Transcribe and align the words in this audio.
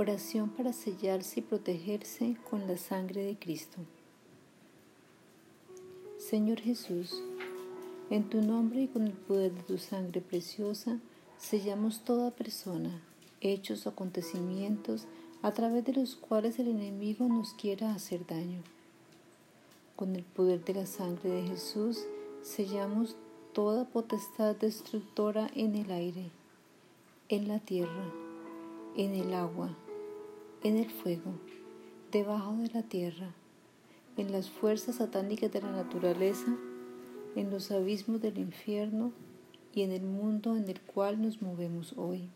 Oración 0.00 0.50
para 0.50 0.72
sellarse 0.72 1.40
y 1.40 1.42
protegerse 1.42 2.36
con 2.48 2.68
la 2.68 2.76
sangre 2.76 3.24
de 3.24 3.36
Cristo. 3.36 3.78
Señor 6.18 6.60
Jesús, 6.60 7.20
en 8.08 8.30
tu 8.30 8.40
nombre 8.40 8.82
y 8.82 8.86
con 8.86 9.08
el 9.08 9.14
poder 9.14 9.52
de 9.52 9.62
tu 9.64 9.76
sangre 9.76 10.20
preciosa, 10.20 11.00
sellamos 11.36 12.04
toda 12.04 12.30
persona, 12.30 13.02
hechos 13.40 13.86
o 13.86 13.88
acontecimientos 13.90 15.08
a 15.42 15.50
través 15.50 15.84
de 15.84 15.94
los 15.94 16.14
cuales 16.14 16.60
el 16.60 16.68
enemigo 16.68 17.26
nos 17.26 17.52
quiera 17.54 17.92
hacer 17.92 18.24
daño. 18.24 18.62
Con 19.96 20.14
el 20.14 20.22
poder 20.22 20.64
de 20.64 20.74
la 20.74 20.86
sangre 20.86 21.28
de 21.28 21.42
Jesús, 21.42 22.04
sellamos 22.42 23.16
toda 23.52 23.84
potestad 23.84 24.54
destructora 24.54 25.50
en 25.56 25.74
el 25.74 25.90
aire, 25.90 26.30
en 27.28 27.48
la 27.48 27.58
tierra, 27.58 28.12
en 28.96 29.14
el 29.14 29.34
agua, 29.34 29.76
en 30.64 30.76
el 30.76 30.90
fuego, 30.90 31.32
debajo 32.10 32.56
de 32.56 32.68
la 32.70 32.82
tierra, 32.82 33.32
en 34.16 34.32
las 34.32 34.50
fuerzas 34.50 34.96
satánicas 34.96 35.52
de 35.52 35.62
la 35.62 35.70
naturaleza, 35.70 36.56
en 37.36 37.50
los 37.50 37.70
abismos 37.70 38.20
del 38.20 38.38
infierno 38.38 39.12
y 39.72 39.82
en 39.82 39.92
el 39.92 40.02
mundo 40.02 40.56
en 40.56 40.68
el 40.68 40.80
cual 40.80 41.22
nos 41.22 41.40
movemos 41.40 41.94
hoy. 41.96 42.28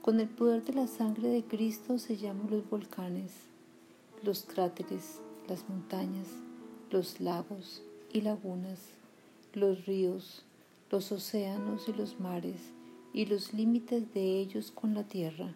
Con 0.00 0.20
el 0.20 0.28
poder 0.28 0.62
de 0.64 0.74
la 0.74 0.86
sangre 0.86 1.28
de 1.28 1.42
Cristo 1.42 1.98
sellamos 1.98 2.50
los 2.50 2.68
volcanes, 2.70 3.32
los 4.22 4.44
cráteres, 4.44 5.20
las 5.48 5.68
montañas, 5.68 6.28
los 6.90 7.20
lagos 7.20 7.82
y 8.12 8.20
lagunas, 8.20 8.78
los 9.54 9.86
ríos, 9.86 10.44
los 10.90 11.10
océanos 11.10 11.88
y 11.88 11.92
los 11.94 12.20
mares, 12.20 12.60
y 13.12 13.26
los 13.26 13.52
límites 13.52 14.14
de 14.14 14.38
ellos 14.38 14.70
con 14.70 14.94
la 14.94 15.02
tierra. 15.02 15.54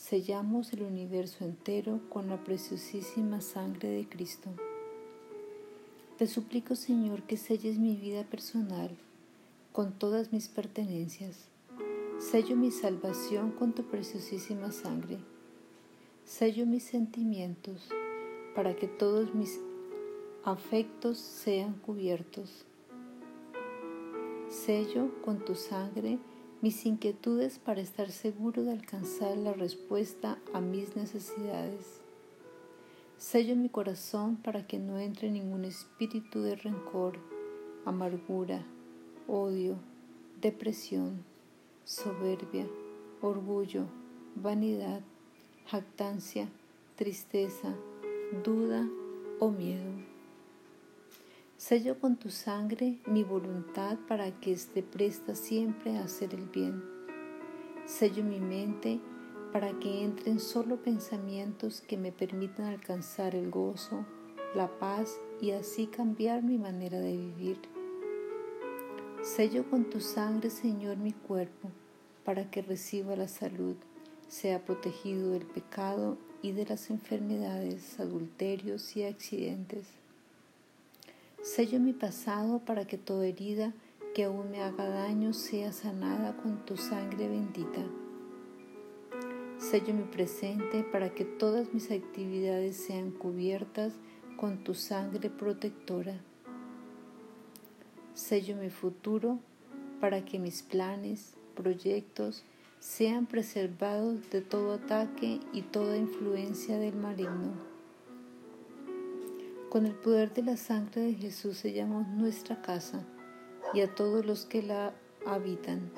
Sellamos 0.00 0.72
el 0.72 0.82
universo 0.82 1.44
entero 1.44 2.00
con 2.08 2.30
la 2.30 2.42
preciosísima 2.42 3.42
sangre 3.42 3.90
de 3.90 4.08
Cristo. 4.08 4.48
Te 6.16 6.26
suplico, 6.26 6.74
Señor, 6.74 7.24
que 7.24 7.36
selles 7.36 7.78
mi 7.78 7.96
vida 7.96 8.24
personal 8.24 8.96
con 9.72 9.92
todas 9.92 10.32
mis 10.32 10.48
pertenencias. 10.48 11.50
Sello 12.18 12.56
mi 12.56 12.70
salvación 12.70 13.50
con 13.50 13.74
tu 13.74 13.82
preciosísima 13.84 14.72
sangre. 14.72 15.18
Sello 16.24 16.64
mis 16.64 16.84
sentimientos 16.84 17.90
para 18.54 18.74
que 18.74 18.88
todos 18.88 19.34
mis 19.34 19.60
afectos 20.44 21.18
sean 21.18 21.74
cubiertos. 21.74 22.64
Sello 24.48 25.10
con 25.22 25.44
tu 25.44 25.54
sangre 25.54 26.18
mis 26.62 26.84
inquietudes 26.84 27.58
para 27.58 27.80
estar 27.80 28.10
seguro 28.10 28.62
de 28.64 28.72
alcanzar 28.72 29.36
la 29.38 29.52
respuesta 29.52 30.38
a 30.52 30.60
mis 30.60 30.94
necesidades. 30.94 32.00
Sello 33.16 33.56
mi 33.56 33.68
corazón 33.68 34.36
para 34.36 34.66
que 34.66 34.78
no 34.78 34.98
entre 34.98 35.30
ningún 35.30 35.64
espíritu 35.64 36.42
de 36.42 36.56
rencor, 36.56 37.18
amargura, 37.84 38.62
odio, 39.26 39.76
depresión, 40.40 41.24
soberbia, 41.84 42.66
orgullo, 43.22 43.86
vanidad, 44.36 45.00
jactancia, 45.66 46.48
tristeza, 46.96 47.74
duda 48.44 48.88
o 49.38 49.50
miedo. 49.50 50.09
Sello 51.60 51.98
con 52.00 52.16
tu 52.16 52.30
sangre 52.30 53.00
mi 53.04 53.22
voluntad 53.22 53.98
para 54.08 54.30
que 54.40 54.50
esté 54.50 54.82
presta 54.82 55.34
siempre 55.34 55.98
a 55.98 56.04
hacer 56.04 56.32
el 56.32 56.46
bien. 56.46 56.82
Sello 57.84 58.24
mi 58.24 58.40
mente 58.40 58.98
para 59.52 59.78
que 59.78 60.02
entren 60.02 60.40
solo 60.40 60.82
pensamientos 60.82 61.82
que 61.82 61.98
me 61.98 62.12
permitan 62.12 62.64
alcanzar 62.64 63.34
el 63.34 63.50
gozo, 63.50 64.06
la 64.54 64.68
paz 64.78 65.20
y 65.42 65.50
así 65.50 65.86
cambiar 65.86 66.42
mi 66.42 66.56
manera 66.56 66.98
de 66.98 67.14
vivir. 67.14 67.58
Sello 69.22 69.68
con 69.68 69.84
tu 69.84 70.00
sangre, 70.00 70.48
Señor, 70.48 70.96
mi 70.96 71.12
cuerpo, 71.12 71.68
para 72.24 72.50
que 72.50 72.62
reciba 72.62 73.16
la 73.16 73.28
salud, 73.28 73.76
sea 74.28 74.64
protegido 74.64 75.32
del 75.32 75.44
pecado 75.44 76.16
y 76.40 76.52
de 76.52 76.64
las 76.64 76.88
enfermedades, 76.88 78.00
adulterios 78.00 78.96
y 78.96 79.04
accidentes. 79.04 79.99
Sello 81.42 81.80
mi 81.80 81.94
pasado 81.94 82.58
para 82.58 82.86
que 82.86 82.98
toda 82.98 83.26
herida 83.26 83.72
que 84.14 84.24
aún 84.24 84.50
me 84.50 84.60
haga 84.60 84.90
daño 84.90 85.32
sea 85.32 85.72
sanada 85.72 86.36
con 86.36 86.66
tu 86.66 86.76
sangre 86.76 87.28
bendita. 87.28 87.80
Sello 89.56 89.94
mi 89.94 90.02
presente 90.02 90.84
para 90.84 91.14
que 91.14 91.24
todas 91.24 91.72
mis 91.72 91.90
actividades 91.90 92.76
sean 92.76 93.10
cubiertas 93.10 93.94
con 94.36 94.64
tu 94.64 94.74
sangre 94.74 95.30
protectora. 95.30 96.20
Sello 98.12 98.56
mi 98.56 98.68
futuro 98.68 99.38
para 99.98 100.26
que 100.26 100.38
mis 100.38 100.62
planes, 100.62 101.32
proyectos, 101.54 102.44
sean 102.80 103.24
preservados 103.24 104.28
de 104.28 104.42
todo 104.42 104.74
ataque 104.74 105.40
y 105.54 105.62
toda 105.62 105.96
influencia 105.96 106.78
del 106.78 106.96
maligno. 106.96 107.69
Con 109.70 109.86
el 109.86 109.94
poder 109.94 110.34
de 110.34 110.42
la 110.42 110.56
sangre 110.56 111.00
de 111.02 111.14
Jesús 111.14 111.58
sellamos 111.58 112.04
nuestra 112.08 112.60
casa 112.60 113.04
y 113.72 113.82
a 113.82 113.94
todos 113.94 114.26
los 114.26 114.44
que 114.44 114.64
la 114.64 114.92
habitan. 115.24 115.92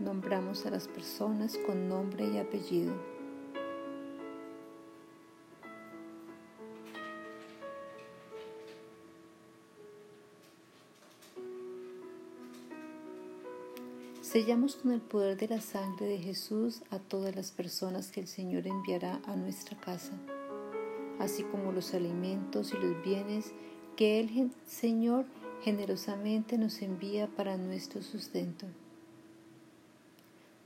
Nombramos 0.00 0.66
a 0.66 0.70
las 0.70 0.88
personas 0.88 1.56
con 1.56 1.88
nombre 1.88 2.26
y 2.26 2.36
apellido. 2.38 2.92
Sellamos 14.20 14.74
con 14.74 14.90
el 14.90 15.00
poder 15.00 15.36
de 15.36 15.46
la 15.46 15.60
sangre 15.60 16.06
de 16.06 16.18
Jesús 16.18 16.82
a 16.90 16.98
todas 16.98 17.36
las 17.36 17.52
personas 17.52 18.10
que 18.10 18.18
el 18.18 18.26
Señor 18.26 18.66
enviará 18.66 19.20
a 19.26 19.36
nuestra 19.36 19.78
casa, 19.78 20.12
así 21.18 21.42
como 21.42 21.72
los 21.72 21.94
alimentos 21.94 22.72
y 22.72 22.76
los 22.76 23.02
bienes 23.02 23.52
que 23.96 24.20
el 24.20 24.50
Señor 24.66 25.24
generosamente 25.62 26.56
nos 26.58 26.82
envía 26.82 27.26
para 27.26 27.56
nuestro 27.56 28.02
sustento. 28.02 28.66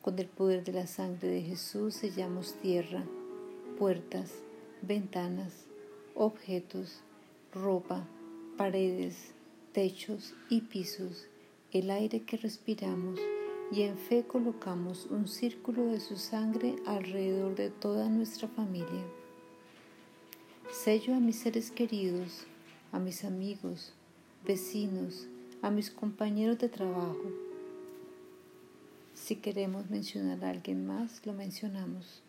Con 0.02 0.18
el 0.18 0.26
poder 0.26 0.64
de 0.64 0.72
la 0.72 0.86
sangre 0.86 1.28
de 1.28 1.42
Jesús 1.42 1.94
sellamos 1.94 2.54
tierra, 2.54 3.04
puertas, 3.78 4.32
ventanas, 4.82 5.66
objetos, 6.14 7.00
ropa, 7.54 8.06
paredes, 8.56 9.32
techos 9.72 10.34
y 10.50 10.62
pisos, 10.62 11.26
el 11.70 11.90
aire 11.90 12.22
que 12.22 12.36
respiramos, 12.36 13.18
y 13.70 13.82
en 13.82 13.96
fe 13.96 14.24
colocamos 14.26 15.06
un 15.06 15.26
círculo 15.26 15.86
de 15.86 16.00
su 16.00 16.16
sangre 16.16 16.76
alrededor 16.84 17.54
de 17.54 17.70
toda 17.70 18.10
nuestra 18.10 18.48
familia. 18.48 19.06
Sello 20.72 21.14
a 21.14 21.20
mis 21.20 21.36
seres 21.36 21.70
queridos, 21.70 22.46
a 22.92 22.98
mis 22.98 23.24
amigos, 23.24 23.92
vecinos, 24.42 25.28
a 25.60 25.70
mis 25.70 25.90
compañeros 25.90 26.58
de 26.58 26.70
trabajo. 26.70 27.30
Si 29.12 29.36
queremos 29.36 29.90
mencionar 29.90 30.42
a 30.42 30.48
alguien 30.48 30.86
más, 30.86 31.24
lo 31.26 31.34
mencionamos. 31.34 32.22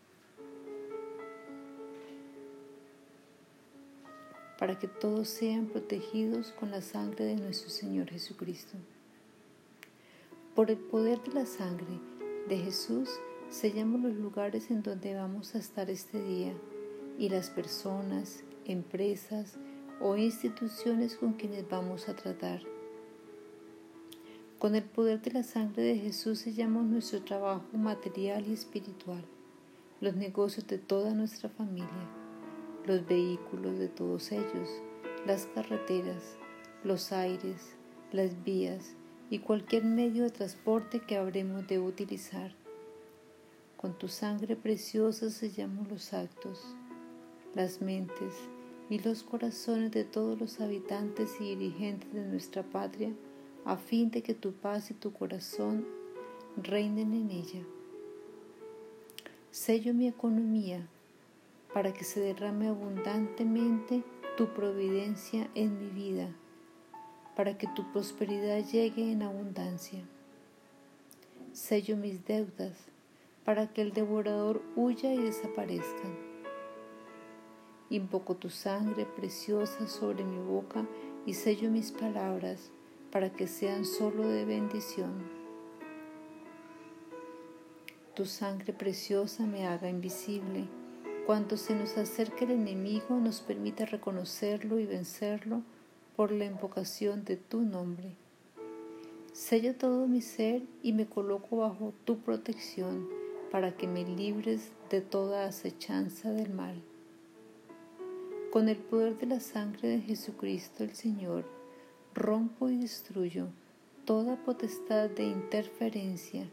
Para 4.60 4.78
que 4.78 4.90
todos 4.90 5.30
sean 5.30 5.68
protegidos 5.68 6.52
con 6.52 6.70
la 6.70 6.82
sangre 6.82 7.24
de 7.24 7.38
nuestro 7.38 7.70
Señor 7.70 8.10
Jesucristo. 8.10 8.78
Por 10.54 10.70
el 10.70 10.78
poder 10.78 11.24
de 11.24 11.32
la 11.32 11.46
sangre 11.46 11.98
de 12.50 12.58
Jesús 12.58 13.10
sellamos 13.50 14.02
los 14.02 14.16
lugares 14.16 14.70
en 14.70 14.84
donde 14.84 15.16
vamos 15.16 15.56
a 15.56 15.60
estar 15.60 15.90
este 15.90 16.22
día 16.22 16.54
y 17.18 17.30
las 17.30 17.50
personas, 17.50 18.44
empresas 18.66 19.58
o 20.02 20.18
instituciones 20.18 21.16
con 21.16 21.34
quienes 21.34 21.68
vamos 21.70 22.10
a 22.10 22.16
tratar. 22.16 22.62
Con 24.60 24.76
el 24.76 24.84
poder 24.84 25.22
de 25.22 25.32
la 25.32 25.44
sangre 25.44 25.84
de 25.84 25.98
Jesús 25.98 26.40
sellamos 26.40 26.86
nuestro 26.86 27.22
trabajo 27.22 27.66
material 27.74 28.48
y 28.48 28.54
espiritual, 28.54 29.24
los 30.00 30.16
negocios 30.16 30.68
de 30.68 30.78
toda 30.78 31.14
nuestra 31.14 31.50
familia, 31.50 32.10
los 32.86 33.06
vehículos 33.06 33.78
de 33.78 33.90
todos 33.90 34.32
ellos, 34.32 34.70
las 35.26 35.46
carreteras, 35.48 36.24
los 36.84 37.12
aires, 37.12 37.76
las 38.12 38.44
vías, 38.44 38.96
y 39.30 39.40
cualquier 39.40 39.84
medio 39.84 40.24
de 40.24 40.30
transporte 40.30 41.00
que 41.00 41.18
habremos 41.18 41.68
de 41.68 41.80
utilizar. 41.80 42.54
Con 43.78 43.98
tu 43.98 44.08
sangre 44.08 44.56
preciosa 44.56 45.30
sellamos 45.30 45.88
los 45.90 46.14
actos, 46.14 46.76
las 47.56 47.82
mentes 47.82 48.34
y 48.90 49.00
los 49.00 49.24
corazones 49.24 49.92
de 49.92 50.04
todos 50.04 50.40
los 50.40 50.60
habitantes 50.60 51.32
y 51.40 51.56
dirigentes 51.56 52.14
de 52.14 52.26
nuestra 52.26 52.64
patria, 52.64 53.12
a 53.66 53.78
fin 53.78 54.12
de 54.12 54.22
que 54.22 54.34
tu 54.34 54.52
paz 54.54 54.92
y 54.92 54.94
tu 54.94 55.14
corazón 55.14 55.86
reinen 56.58 57.14
en 57.14 57.32
ella. 57.32 57.62
Sello 59.52 59.94
mi 59.94 60.08
economía 60.08 60.88
para 61.74 61.94
que 61.94 62.04
se 62.04 62.20
derrame 62.20 62.68
abundantemente 62.68 64.04
tu 64.38 64.48
providencia 64.54 65.50
en 65.56 65.80
mi 65.80 65.90
vida, 65.90 66.30
para 67.36 67.58
que 67.58 67.68
tu 67.76 67.92
prosperidad 67.92 68.64
llegue 68.66 69.12
en 69.12 69.24
abundancia. 69.24 70.04
Sello 71.52 71.98
mis 71.98 72.26
deudas 72.26 72.94
para 73.46 73.68
que 73.74 73.82
el 73.82 73.94
devorador 73.94 74.62
huya 74.76 75.14
y 75.14 75.18
desaparezca. 75.18 76.33
Invoco 77.94 78.34
tu 78.34 78.50
sangre 78.50 79.06
preciosa 79.06 79.88
sobre 79.88 80.24
mi 80.24 80.40
boca 80.40 80.84
y 81.28 81.36
sello 81.36 81.70
mis 81.70 81.92
palabras 81.92 82.72
para 83.12 83.32
que 83.32 83.46
sean 83.46 83.86
solo 83.86 84.28
de 84.28 84.46
bendición. 84.46 85.12
Tu 88.16 88.26
sangre 88.26 88.74
preciosa 88.74 89.46
me 89.46 89.68
haga 89.68 89.90
invisible. 89.90 90.66
Cuando 91.28 91.56
se 91.56 91.76
nos 91.76 91.96
acerque 91.96 92.46
el 92.46 92.52
enemigo 92.54 93.20
nos 93.20 93.42
permita 93.42 93.86
reconocerlo 93.86 94.80
y 94.80 94.88
vencerlo 94.88 95.62
por 96.16 96.32
la 96.32 96.46
invocación 96.46 97.24
de 97.26 97.38
tu 97.38 97.62
nombre. 97.62 98.16
Sello 99.34 99.76
todo 99.76 100.08
mi 100.08 100.24
ser 100.24 100.64
y 100.82 100.94
me 100.94 101.06
coloco 101.06 101.58
bajo 101.58 101.94
tu 102.06 102.18
protección 102.18 103.08
para 103.52 103.78
que 103.78 103.86
me 103.86 104.04
libres 104.04 104.72
de 104.90 105.02
toda 105.02 105.46
acechanza 105.46 106.32
del 106.32 106.52
mal. 106.52 106.82
Con 108.54 108.70
el 108.70 108.78
poder 108.78 109.18
de 109.18 109.26
la 109.26 109.40
sangre 109.40 109.88
de 109.88 110.00
Jesucristo 110.02 110.84
el 110.84 110.94
Señor, 110.94 111.44
rompo 112.14 112.70
y 112.70 112.78
destruyo 112.78 113.48
toda 114.06 114.36
potestad 114.36 115.10
de 115.10 115.24
interferencia, 115.24 116.48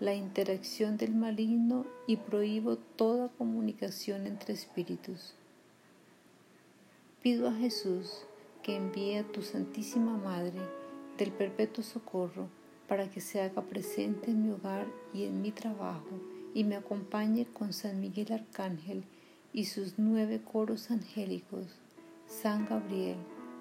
la 0.00 0.12
interacción 0.12 0.96
del 0.96 1.14
maligno 1.14 1.86
y 2.08 2.16
prohíbo 2.16 2.78
toda 2.78 3.28
comunicación 3.28 4.26
entre 4.26 4.54
espíritus. 4.54 5.34
Pido 7.22 7.46
a 7.46 7.52
Jesús 7.52 8.24
que 8.64 8.74
envíe 8.74 9.18
a 9.18 9.22
tu 9.22 9.42
Santísima 9.42 10.16
Madre 10.16 10.58
del 11.16 11.30
Perpetuo 11.30 11.84
Socorro 11.84 12.48
para 12.88 13.08
que 13.08 13.20
se 13.20 13.40
haga 13.40 13.62
presente 13.62 14.32
en 14.32 14.42
mi 14.42 14.50
hogar 14.50 14.88
y 15.14 15.26
en 15.26 15.42
mi 15.42 15.52
trabajo 15.52 16.20
y 16.54 16.64
me 16.64 16.74
acompañe 16.74 17.46
con 17.46 17.72
San 17.72 18.00
Miguel 18.00 18.32
Arcángel 18.32 19.04
y 19.52 19.64
sus 19.64 19.98
nueve 19.98 20.40
coros 20.42 20.90
angélicos, 20.90 21.66
San 22.26 22.66
Gabriel, 22.66 23.16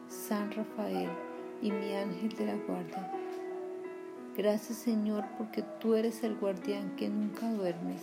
San 0.07 0.51
Rafael 0.51 1.09
y 1.61 1.71
mi 1.71 1.93
ángel 1.93 2.29
de 2.37 2.45
la 2.45 2.55
guarda. 2.55 3.11
Gracias 4.37 4.79
Señor 4.79 5.23
porque 5.37 5.63
tú 5.79 5.95
eres 5.95 6.23
el 6.23 6.35
guardián 6.35 6.95
que 6.95 7.09
nunca 7.09 7.49
duermes. 7.51 8.01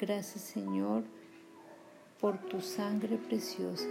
Gracias 0.00 0.42
Señor 0.42 1.04
por 2.20 2.38
tu 2.38 2.60
sangre 2.60 3.16
preciosa, 3.16 3.88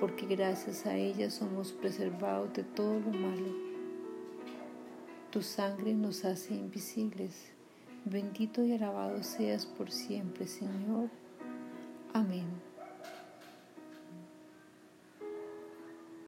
porque 0.00 0.26
gracias 0.26 0.86
a 0.86 0.96
ella 0.96 1.30
somos 1.30 1.72
preservados 1.72 2.52
de 2.54 2.62
todo 2.62 3.00
lo 3.00 3.10
malo. 3.10 3.72
Tu 5.30 5.42
sangre 5.42 5.94
nos 5.94 6.24
hace 6.24 6.54
invisibles. 6.54 7.52
Bendito 8.04 8.64
y 8.64 8.72
alabado 8.72 9.22
seas 9.22 9.64
por 9.64 9.90
siempre, 9.90 10.46
Señor. 10.46 11.08
Amin. 12.14 12.71